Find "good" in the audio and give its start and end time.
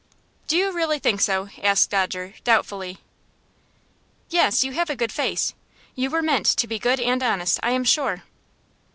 4.95-5.11, 6.79-6.99